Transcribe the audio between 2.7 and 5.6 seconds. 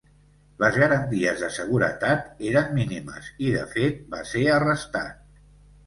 mínimes i, de fet, va ser arrestat.